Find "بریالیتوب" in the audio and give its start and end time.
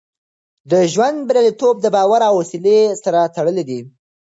1.27-1.75